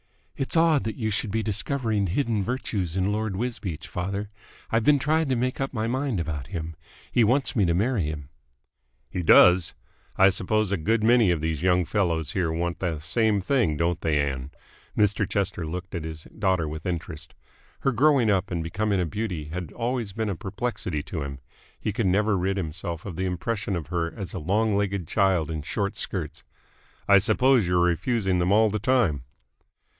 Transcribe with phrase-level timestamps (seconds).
[0.35, 4.31] "It's odd that you should be discovering hidden virtues in Lord Wisbeach, father.
[4.71, 6.75] I've been trying to make up my mind about him.
[7.11, 8.29] He wants me to marry him."
[9.11, 9.75] "He does!
[10.17, 14.01] I suppose a good many of these young fellows here want the same thing, don't
[14.01, 14.49] they, Ann?"
[14.97, 15.29] Mr.
[15.29, 17.35] Chester looked at his daughter with interest.
[17.81, 21.37] Her growing up and becoming a beauty had always been a perplexity to him.
[21.79, 25.51] He could never rid himself of the impression of her as a long legged child
[25.51, 26.43] in short skirts.
[27.07, 29.25] "I suppose you're refusing them all the time?"